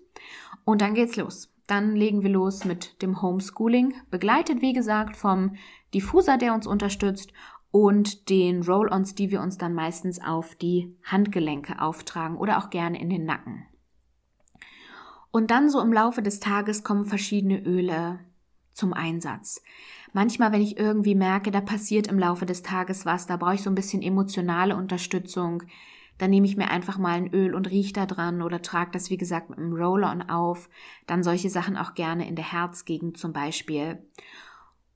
Und 0.64 0.82
dann 0.82 0.94
geht's 0.94 1.18
los. 1.18 1.50
Dann 1.68 1.96
legen 1.96 2.24
wir 2.24 2.30
los 2.30 2.66
mit 2.66 3.02
dem 3.02 3.22
Homeschooling, 3.22 3.94
begleitet, 4.10 4.62
wie 4.62 4.74
gesagt, 4.74 5.16
vom 5.16 5.56
Diffuser, 5.94 6.38
der 6.38 6.54
uns 6.54 6.68
unterstützt 6.68 7.32
und 7.70 8.30
den 8.30 8.64
Roll-ons, 8.64 9.16
die 9.16 9.32
wir 9.32 9.42
uns 9.42 9.58
dann 9.58 9.74
meistens 9.74 10.22
auf 10.22 10.56
die 10.56 10.96
Handgelenke 11.04 11.82
auftragen 11.82 12.38
oder 12.38 12.58
auch 12.58 12.70
gerne 12.70 13.00
in 13.00 13.10
den 13.10 13.26
Nacken. 13.26 13.66
Und 15.32 15.50
dann 15.50 15.70
so 15.70 15.80
im 15.80 15.94
Laufe 15.94 16.22
des 16.22 16.40
Tages 16.40 16.84
kommen 16.84 17.06
verschiedene 17.06 17.64
Öle 17.64 18.20
zum 18.74 18.94
Einsatz. 18.94 19.62
Manchmal, 20.14 20.52
wenn 20.52 20.62
ich 20.62 20.78
irgendwie 20.78 21.16
merke, 21.16 21.52
da 21.52 21.62
passiert 21.62 22.08
im 22.08 22.20
Laufe 22.20 22.46
des 22.46 22.64
Tages 22.64 23.06
was, 23.06 23.28
da 23.28 23.38
brauche 23.38 23.56
ich 23.56 23.64
so 23.64 23.70
ein 23.70 23.76
bisschen 23.76 24.02
emotionale 24.02 24.76
Unterstützung, 24.76 25.64
dann 26.18 26.30
nehme 26.30 26.46
ich 26.46 26.58
mir 26.58 26.70
einfach 26.70 26.98
mal 26.98 27.14
ein 27.14 27.34
Öl 27.34 27.56
und 27.56 27.70
rieche 27.70 27.94
da 27.94 28.06
dran 28.06 28.42
oder 28.42 28.62
trage 28.62 28.92
das, 28.92 29.10
wie 29.10 29.18
gesagt, 29.18 29.50
mit 29.50 29.58
einem 29.58 29.74
Roller-on 29.74 30.30
auf. 30.30 30.70
Dann 31.08 31.24
solche 31.24 31.50
Sachen 31.50 31.78
auch 31.78 31.96
gerne 31.96 32.28
in 32.28 32.36
der 32.36 32.52
Herzgegend 32.52 33.18
zum 33.18 33.34
Beispiel. 33.34 34.06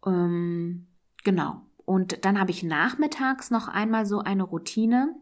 Ähm, 0.05 0.85
genau. 1.23 1.61
Und 1.85 2.25
dann 2.25 2.39
habe 2.39 2.51
ich 2.51 2.61
nachmittags 2.61 3.49
noch 3.49 3.67
einmal 3.67 4.05
so 4.05 4.19
eine 4.19 4.43
Routine, 4.43 5.15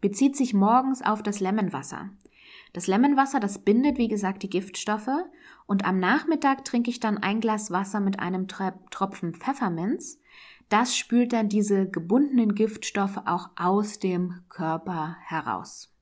bezieht 0.00 0.36
sich 0.36 0.54
morgens 0.54 1.02
auf 1.02 1.22
das 1.22 1.40
Lemonwasser. 1.40 2.08
Das 2.72 2.86
Lemonwasser, 2.86 3.40
das 3.40 3.64
bindet, 3.64 3.98
wie 3.98 4.08
gesagt, 4.08 4.42
die 4.42 4.50
Giftstoffe. 4.50 5.08
Und 5.66 5.84
am 5.84 5.98
Nachmittag 5.98 6.64
trinke 6.64 6.90
ich 6.90 7.00
dann 7.00 7.18
ein 7.18 7.40
Glas 7.40 7.70
Wasser 7.70 8.00
mit 8.00 8.20
einem 8.20 8.46
Tropfen 8.48 9.34
Pfefferminz. 9.34 10.20
Das 10.68 10.96
spült 10.96 11.32
dann 11.32 11.48
diese 11.48 11.88
gebundenen 11.88 12.54
Giftstoffe 12.54 13.22
auch 13.24 13.50
aus 13.56 13.98
dem 13.98 14.42
Körper 14.48 15.16
heraus. 15.24 15.94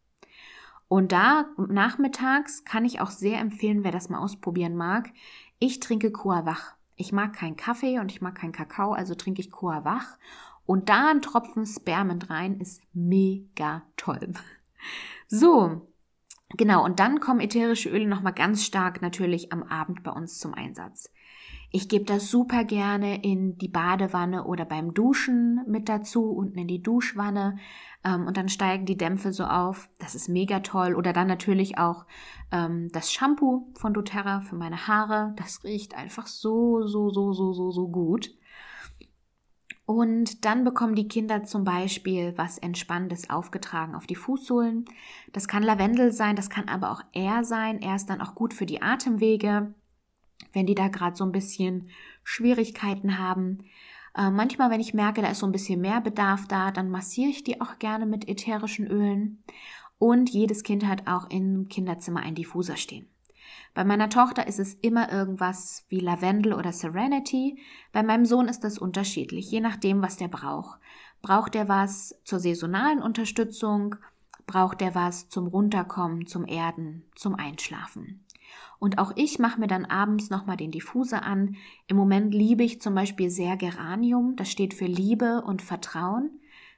Und 0.88 1.12
da 1.12 1.46
nachmittags 1.56 2.64
kann 2.64 2.84
ich 2.84 3.00
auch 3.00 3.10
sehr 3.10 3.38
empfehlen, 3.40 3.84
wer 3.84 3.92
das 3.92 4.08
mal 4.08 4.18
ausprobieren 4.18 4.76
mag. 4.76 5.10
Ich 5.58 5.80
trinke 5.80 6.12
Coa 6.12 6.46
Wach. 6.46 6.74
Ich 6.96 7.12
mag 7.12 7.32
keinen 7.32 7.56
Kaffee 7.56 7.98
und 7.98 8.10
ich 8.10 8.20
mag 8.20 8.36
keinen 8.36 8.52
Kakao, 8.52 8.92
also 8.92 9.14
trinke 9.14 9.40
ich 9.40 9.50
Coa 9.50 9.84
Wach. 9.84 10.16
Und 10.64 10.88
da 10.88 11.10
ein 11.10 11.22
Tropfen 11.22 11.66
Spermint 11.66 12.30
rein 12.30 12.60
ist 12.60 12.82
mega 12.92 13.82
toll. 13.96 14.32
So, 15.28 15.88
Genau, 16.50 16.84
und 16.84 17.00
dann 17.00 17.20
kommen 17.20 17.40
ätherische 17.40 17.90
Öle 17.90 18.06
nochmal 18.06 18.32
ganz 18.32 18.64
stark 18.64 19.02
natürlich 19.02 19.52
am 19.52 19.64
Abend 19.64 20.02
bei 20.02 20.12
uns 20.12 20.38
zum 20.38 20.54
Einsatz. 20.54 21.12
Ich 21.72 21.88
gebe 21.88 22.04
das 22.04 22.30
super 22.30 22.64
gerne 22.64 23.22
in 23.22 23.58
die 23.58 23.68
Badewanne 23.68 24.44
oder 24.44 24.64
beim 24.64 24.94
Duschen 24.94 25.60
mit 25.66 25.88
dazu, 25.88 26.30
unten 26.30 26.58
in 26.58 26.68
die 26.68 26.82
Duschwanne. 26.82 27.58
Ähm, 28.04 28.26
und 28.26 28.36
dann 28.36 28.48
steigen 28.48 28.86
die 28.86 28.96
Dämpfe 28.96 29.32
so 29.32 29.44
auf. 29.44 29.90
Das 29.98 30.14
ist 30.14 30.28
mega 30.28 30.60
toll. 30.60 30.94
Oder 30.94 31.12
dann 31.12 31.26
natürlich 31.26 31.78
auch 31.78 32.06
ähm, 32.52 32.88
das 32.92 33.12
Shampoo 33.12 33.66
von 33.74 33.92
doTERRA 33.92 34.40
für 34.40 34.54
meine 34.54 34.86
Haare. 34.86 35.34
Das 35.36 35.64
riecht 35.64 35.96
einfach 35.96 36.28
so, 36.28 36.86
so, 36.86 37.10
so, 37.10 37.32
so, 37.32 37.52
so, 37.52 37.70
so 37.72 37.88
gut. 37.88 38.30
Und 39.86 40.44
dann 40.44 40.64
bekommen 40.64 40.96
die 40.96 41.06
Kinder 41.06 41.44
zum 41.44 41.62
Beispiel 41.62 42.34
was 42.36 42.58
Entspannendes 42.58 43.30
aufgetragen 43.30 43.94
auf 43.94 44.08
die 44.08 44.16
Fußsohlen. 44.16 44.84
Das 45.32 45.46
kann 45.46 45.62
Lavendel 45.62 46.10
sein, 46.10 46.34
das 46.34 46.50
kann 46.50 46.68
aber 46.68 46.90
auch 46.90 47.02
R 47.12 47.44
sein. 47.44 47.80
Er 47.80 47.94
ist 47.94 48.06
dann 48.06 48.20
auch 48.20 48.34
gut 48.34 48.52
für 48.52 48.66
die 48.66 48.82
Atemwege, 48.82 49.72
wenn 50.52 50.66
die 50.66 50.74
da 50.74 50.88
gerade 50.88 51.14
so 51.14 51.24
ein 51.24 51.30
bisschen 51.30 51.88
Schwierigkeiten 52.24 53.18
haben. 53.18 53.58
Äh, 54.16 54.30
manchmal, 54.30 54.70
wenn 54.70 54.80
ich 54.80 54.92
merke, 54.92 55.22
da 55.22 55.28
ist 55.28 55.38
so 55.38 55.46
ein 55.46 55.52
bisschen 55.52 55.80
mehr 55.80 56.00
Bedarf 56.00 56.48
da, 56.48 56.72
dann 56.72 56.90
massiere 56.90 57.30
ich 57.30 57.44
die 57.44 57.60
auch 57.60 57.78
gerne 57.78 58.06
mit 58.06 58.28
ätherischen 58.28 58.88
Ölen. 58.88 59.44
Und 59.98 60.30
jedes 60.30 60.64
Kind 60.64 60.84
hat 60.84 61.06
auch 61.06 61.30
im 61.30 61.68
Kinderzimmer 61.68 62.20
einen 62.20 62.34
Diffuser 62.34 62.76
stehen. 62.76 63.06
Bei 63.74 63.84
meiner 63.84 64.08
Tochter 64.08 64.46
ist 64.46 64.58
es 64.58 64.74
immer 64.74 65.12
irgendwas 65.12 65.84
wie 65.88 66.00
Lavendel 66.00 66.54
oder 66.54 66.72
Serenity. 66.72 67.58
Bei 67.92 68.02
meinem 68.02 68.24
Sohn 68.24 68.48
ist 68.48 68.64
das 68.64 68.78
unterschiedlich, 68.78 69.50
je 69.50 69.60
nachdem, 69.60 70.02
was 70.02 70.16
der 70.16 70.28
braucht. 70.28 70.80
Braucht 71.22 71.54
er 71.54 71.68
was 71.68 72.14
zur 72.24 72.40
saisonalen 72.40 73.02
Unterstützung? 73.02 73.96
Braucht 74.46 74.80
er 74.80 74.94
was 74.94 75.28
zum 75.28 75.46
Runterkommen, 75.46 76.26
zum 76.26 76.46
Erden, 76.46 77.04
zum 77.14 77.34
Einschlafen? 77.34 78.24
Und 78.78 78.98
auch 78.98 79.12
ich 79.16 79.38
mache 79.38 79.58
mir 79.58 79.66
dann 79.66 79.86
abends 79.86 80.30
nochmal 80.30 80.56
den 80.56 80.70
Diffuser 80.70 81.22
an. 81.22 81.56
Im 81.86 81.96
Moment 81.96 82.34
liebe 82.34 82.62
ich 82.62 82.80
zum 82.80 82.94
Beispiel 82.94 83.30
sehr 83.30 83.56
Geranium. 83.56 84.36
Das 84.36 84.50
steht 84.50 84.74
für 84.74 84.86
Liebe 84.86 85.42
und 85.42 85.62
Vertrauen. 85.62 86.30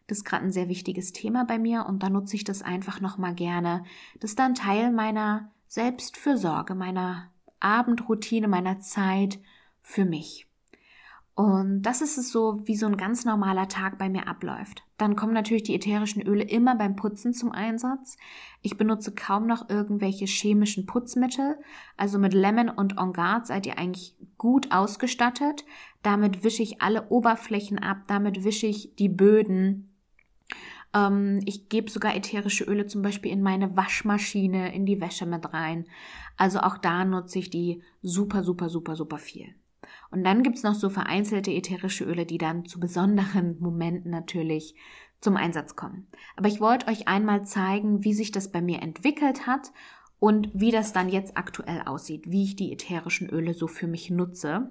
Das 0.06 0.18
ist 0.18 0.24
gerade 0.24 0.44
ein 0.44 0.52
sehr 0.52 0.68
wichtiges 0.68 1.12
Thema 1.12 1.44
bei 1.44 1.58
mir 1.58 1.84
und 1.86 2.02
da 2.02 2.08
nutze 2.08 2.34
ich 2.34 2.44
das 2.44 2.62
einfach 2.62 3.00
nochmal 3.00 3.34
gerne. 3.34 3.84
Das 4.20 4.30
ist 4.30 4.38
dann 4.38 4.54
Teil 4.54 4.90
meiner 4.90 5.50
Selbstfürsorge, 5.68 6.74
meiner 6.74 7.30
Abendroutine, 7.60 8.48
meiner 8.48 8.80
Zeit 8.80 9.38
für 9.80 10.04
mich. 10.04 10.48
Und 11.38 11.82
das 11.82 12.00
ist 12.02 12.18
es 12.18 12.32
so, 12.32 12.60
wie 12.64 12.74
so 12.74 12.86
ein 12.86 12.96
ganz 12.96 13.24
normaler 13.24 13.68
Tag 13.68 13.96
bei 13.96 14.08
mir 14.08 14.26
abläuft. 14.26 14.82
Dann 14.96 15.14
kommen 15.14 15.32
natürlich 15.32 15.62
die 15.62 15.76
ätherischen 15.76 16.20
Öle 16.20 16.42
immer 16.42 16.74
beim 16.74 16.96
Putzen 16.96 17.32
zum 17.32 17.52
Einsatz. 17.52 18.16
Ich 18.60 18.76
benutze 18.76 19.14
kaum 19.14 19.46
noch 19.46 19.70
irgendwelche 19.70 20.24
chemischen 20.24 20.84
Putzmittel. 20.84 21.56
Also 21.96 22.18
mit 22.18 22.34
Lemon 22.34 22.68
und 22.68 22.98
On 22.98 23.12
Guard 23.12 23.46
seid 23.46 23.66
ihr 23.66 23.78
eigentlich 23.78 24.16
gut 24.36 24.72
ausgestattet. 24.72 25.64
Damit 26.02 26.42
wische 26.42 26.64
ich 26.64 26.82
alle 26.82 27.08
Oberflächen 27.08 27.78
ab, 27.78 27.98
damit 28.08 28.42
wische 28.42 28.66
ich 28.66 28.96
die 28.96 29.08
Böden, 29.08 29.96
ähm, 30.94 31.40
ich 31.44 31.68
gebe 31.68 31.90
sogar 31.90 32.16
ätherische 32.16 32.64
Öle 32.64 32.86
zum 32.86 33.02
Beispiel 33.02 33.32
in 33.32 33.42
meine 33.42 33.76
Waschmaschine, 33.76 34.74
in 34.74 34.86
die 34.86 35.00
Wäsche 35.00 35.26
mit 35.26 35.52
rein. 35.52 35.86
Also 36.36 36.60
auch 36.60 36.78
da 36.78 37.04
nutze 37.04 37.38
ich 37.38 37.50
die 37.50 37.82
super, 38.02 38.42
super, 38.42 38.68
super, 38.68 38.96
super 38.96 39.18
viel. 39.18 39.54
Und 40.10 40.24
dann 40.24 40.42
gibt's 40.42 40.62
noch 40.62 40.74
so 40.74 40.90
vereinzelte 40.90 41.52
ätherische 41.52 42.04
Öle, 42.04 42.26
die 42.26 42.38
dann 42.38 42.64
zu 42.64 42.80
besonderen 42.80 43.58
Momenten 43.60 44.10
natürlich 44.10 44.74
zum 45.20 45.36
Einsatz 45.36 45.76
kommen. 45.76 46.06
Aber 46.36 46.48
ich 46.48 46.60
wollte 46.60 46.88
euch 46.88 47.08
einmal 47.08 47.44
zeigen, 47.44 48.04
wie 48.04 48.14
sich 48.14 48.30
das 48.30 48.52
bei 48.52 48.62
mir 48.62 48.82
entwickelt 48.82 49.46
hat 49.46 49.72
und 50.20 50.50
wie 50.54 50.70
das 50.70 50.92
dann 50.92 51.08
jetzt 51.08 51.36
aktuell 51.36 51.82
aussieht, 51.82 52.30
wie 52.30 52.44
ich 52.44 52.56
die 52.56 52.72
ätherischen 52.72 53.28
Öle 53.28 53.54
so 53.54 53.66
für 53.66 53.86
mich 53.86 54.10
nutze. 54.10 54.70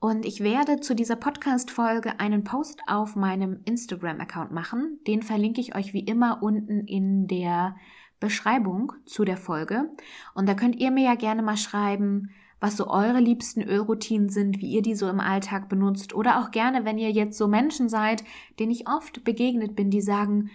Und 0.00 0.24
ich 0.24 0.40
werde 0.40 0.78
zu 0.78 0.94
dieser 0.94 1.16
Podcast-Folge 1.16 2.20
einen 2.20 2.44
Post 2.44 2.82
auf 2.86 3.16
meinem 3.16 3.62
Instagram-Account 3.64 4.52
machen. 4.52 5.00
Den 5.08 5.22
verlinke 5.22 5.60
ich 5.60 5.74
euch 5.74 5.92
wie 5.92 6.04
immer 6.04 6.40
unten 6.40 6.86
in 6.86 7.26
der 7.26 7.74
Beschreibung 8.20 8.92
zu 9.06 9.24
der 9.24 9.36
Folge. 9.36 9.90
Und 10.34 10.48
da 10.48 10.54
könnt 10.54 10.76
ihr 10.76 10.92
mir 10.92 11.04
ja 11.04 11.14
gerne 11.16 11.42
mal 11.42 11.56
schreiben, 11.56 12.30
was 12.60 12.76
so 12.76 12.88
eure 12.88 13.18
liebsten 13.18 13.60
Ölroutinen 13.60 14.28
sind, 14.28 14.60
wie 14.60 14.70
ihr 14.70 14.82
die 14.82 14.94
so 14.94 15.08
im 15.08 15.18
Alltag 15.18 15.68
benutzt. 15.68 16.14
Oder 16.14 16.40
auch 16.40 16.52
gerne, 16.52 16.84
wenn 16.84 16.98
ihr 16.98 17.10
jetzt 17.10 17.36
so 17.36 17.48
Menschen 17.48 17.88
seid, 17.88 18.22
denen 18.60 18.70
ich 18.70 18.88
oft 18.88 19.24
begegnet 19.24 19.74
bin, 19.74 19.90
die 19.90 20.00
sagen, 20.00 20.50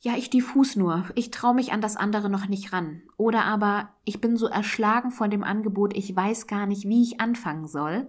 ja, 0.00 0.16
ich 0.16 0.28
diffus 0.28 0.76
nur, 0.76 1.04
ich 1.14 1.30
traue 1.30 1.54
mich 1.54 1.72
an 1.72 1.80
das 1.80 1.96
andere 1.96 2.28
noch 2.28 2.46
nicht 2.46 2.74
ran. 2.74 3.02
Oder 3.16 3.44
aber 3.44 3.88
ich 4.04 4.20
bin 4.20 4.36
so 4.36 4.46
erschlagen 4.46 5.10
von 5.10 5.30
dem 5.30 5.42
Angebot, 5.42 5.96
ich 5.96 6.14
weiß 6.14 6.46
gar 6.46 6.66
nicht, 6.66 6.86
wie 6.86 7.02
ich 7.02 7.20
anfangen 7.20 7.66
soll. 7.66 8.06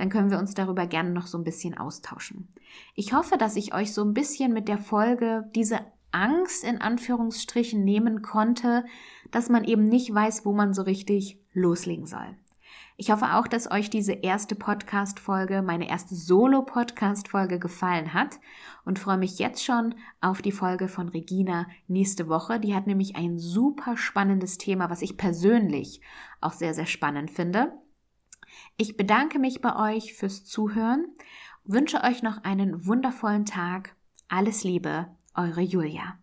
Dann 0.00 0.08
können 0.08 0.30
wir 0.30 0.38
uns 0.38 0.54
darüber 0.54 0.86
gerne 0.86 1.10
noch 1.10 1.26
so 1.26 1.36
ein 1.36 1.44
bisschen 1.44 1.76
austauschen. 1.76 2.48
Ich 2.94 3.12
hoffe, 3.12 3.36
dass 3.36 3.54
ich 3.54 3.74
euch 3.74 3.92
so 3.92 4.02
ein 4.02 4.14
bisschen 4.14 4.54
mit 4.54 4.66
der 4.66 4.78
Folge 4.78 5.50
diese 5.54 5.80
Angst 6.10 6.64
in 6.64 6.80
Anführungsstrichen 6.80 7.84
nehmen 7.84 8.22
konnte, 8.22 8.86
dass 9.30 9.50
man 9.50 9.62
eben 9.62 9.84
nicht 9.84 10.14
weiß, 10.14 10.46
wo 10.46 10.54
man 10.54 10.72
so 10.72 10.80
richtig 10.80 11.38
loslegen 11.52 12.06
soll. 12.06 12.34
Ich 12.96 13.10
hoffe 13.10 13.34
auch, 13.34 13.46
dass 13.46 13.70
euch 13.70 13.90
diese 13.90 14.12
erste 14.12 14.54
Podcast-Folge, 14.54 15.60
meine 15.60 15.86
erste 15.90 16.14
Solo-Podcast-Folge 16.14 17.58
gefallen 17.58 18.14
hat 18.14 18.40
und 18.86 18.98
freue 18.98 19.18
mich 19.18 19.38
jetzt 19.38 19.62
schon 19.62 19.94
auf 20.22 20.40
die 20.40 20.52
Folge 20.52 20.88
von 20.88 21.10
Regina 21.10 21.66
nächste 21.88 22.26
Woche. 22.26 22.58
Die 22.58 22.74
hat 22.74 22.86
nämlich 22.86 23.16
ein 23.16 23.38
super 23.38 23.98
spannendes 23.98 24.56
Thema, 24.56 24.88
was 24.88 25.02
ich 25.02 25.18
persönlich 25.18 26.00
auch 26.40 26.54
sehr, 26.54 26.72
sehr 26.72 26.86
spannend 26.86 27.30
finde. 27.30 27.74
Ich 28.76 28.96
bedanke 28.96 29.38
mich 29.38 29.60
bei 29.60 29.94
euch 29.94 30.14
fürs 30.14 30.44
Zuhören, 30.44 31.06
wünsche 31.64 32.02
euch 32.04 32.22
noch 32.22 32.44
einen 32.44 32.86
wundervollen 32.86 33.44
Tag. 33.44 33.96
Alles 34.28 34.62
Liebe, 34.64 35.08
eure 35.34 35.60
Julia. 35.60 36.19